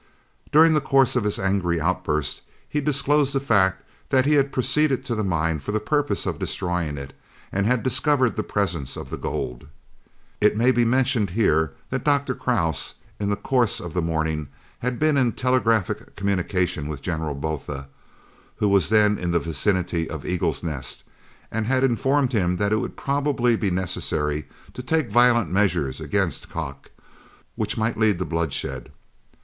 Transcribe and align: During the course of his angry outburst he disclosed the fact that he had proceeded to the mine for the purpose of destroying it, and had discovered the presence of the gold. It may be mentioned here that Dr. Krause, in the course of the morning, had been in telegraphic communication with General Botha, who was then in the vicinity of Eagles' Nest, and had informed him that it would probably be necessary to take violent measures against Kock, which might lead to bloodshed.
During 0.51 0.73
the 0.73 0.81
course 0.81 1.15
of 1.15 1.23
his 1.25 1.37
angry 1.37 1.79
outburst 1.79 2.41
he 2.67 2.81
disclosed 2.81 3.33
the 3.33 3.39
fact 3.39 3.83
that 4.09 4.25
he 4.25 4.33
had 4.33 4.51
proceeded 4.51 5.05
to 5.05 5.13
the 5.13 5.23
mine 5.23 5.59
for 5.59 5.71
the 5.71 5.79
purpose 5.79 6.25
of 6.25 6.39
destroying 6.39 6.97
it, 6.97 7.13
and 7.51 7.67
had 7.67 7.83
discovered 7.83 8.35
the 8.35 8.41
presence 8.41 8.97
of 8.97 9.11
the 9.11 9.17
gold. 9.17 9.67
It 10.41 10.57
may 10.57 10.71
be 10.71 10.85
mentioned 10.85 11.29
here 11.37 11.73
that 11.91 12.03
Dr. 12.03 12.33
Krause, 12.33 12.95
in 13.19 13.29
the 13.29 13.35
course 13.35 13.79
of 13.79 13.93
the 13.93 14.01
morning, 14.01 14.47
had 14.79 14.97
been 14.97 15.17
in 15.17 15.33
telegraphic 15.33 16.15
communication 16.15 16.87
with 16.87 17.03
General 17.03 17.35
Botha, 17.35 17.87
who 18.55 18.69
was 18.69 18.89
then 18.89 19.19
in 19.19 19.29
the 19.29 19.39
vicinity 19.39 20.09
of 20.09 20.25
Eagles' 20.25 20.63
Nest, 20.63 21.03
and 21.51 21.67
had 21.67 21.83
informed 21.83 22.31
him 22.33 22.55
that 22.55 22.71
it 22.71 22.77
would 22.77 22.97
probably 22.97 23.55
be 23.55 23.69
necessary 23.69 24.47
to 24.73 24.81
take 24.81 25.11
violent 25.11 25.51
measures 25.51 26.01
against 26.01 26.49
Kock, 26.49 26.89
which 27.55 27.77
might 27.77 27.99
lead 27.99 28.17
to 28.17 28.25
bloodshed. 28.25 28.91